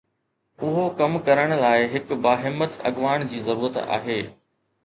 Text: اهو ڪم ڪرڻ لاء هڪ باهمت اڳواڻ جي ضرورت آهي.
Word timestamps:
اهو 0.69 0.85
ڪم 1.01 1.17
ڪرڻ 1.27 1.53
لاء 1.59 1.75
هڪ 1.93 2.17
باهمت 2.25 2.81
اڳواڻ 2.91 3.27
جي 3.35 3.45
ضرورت 3.51 3.79
آهي. 4.01 4.21